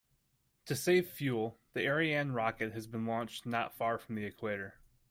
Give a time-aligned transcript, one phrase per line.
[0.65, 4.79] To save fuel, the Ariane rocket has been launched not far from the equator.